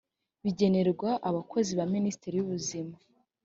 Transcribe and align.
bigenerwa 0.43 1.09
abakozi 1.29 1.71
ba 1.79 1.85
minisiteri 1.95 2.35
y 2.37 2.43
ubuzima 2.45 2.95